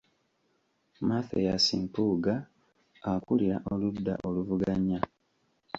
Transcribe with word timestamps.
Mathias 1.07 1.65
Mpuuga 1.83 2.33
akulira 3.11 3.57
oludda 3.71 4.13
oluvuganya. 4.27 4.99